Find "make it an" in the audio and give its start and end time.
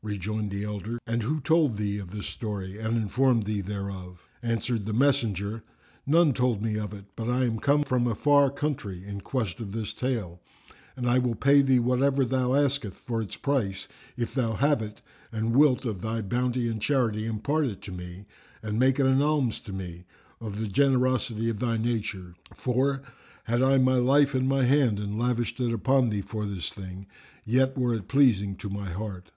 18.78-19.20